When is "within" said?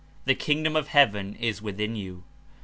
1.61-1.95